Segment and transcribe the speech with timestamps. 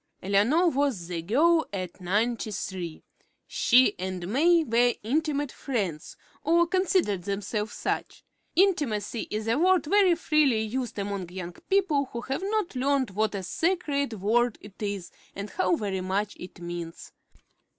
[0.23, 3.03] Eleanor was the girl at Ninety three.
[3.45, 8.23] She and May were intimate friends, or considered themselves such.
[8.55, 13.35] Intimacy is a word very freely used among young people who have not learned what
[13.35, 17.11] a sacred word it is and how very much it means.